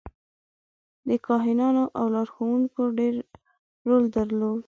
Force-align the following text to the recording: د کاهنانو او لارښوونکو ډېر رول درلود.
د 1.07 1.09
کاهنانو 1.27 1.83
او 1.97 2.05
لارښوونکو 2.15 2.81
ډېر 2.99 3.15
رول 3.87 4.03
درلود. 4.15 4.59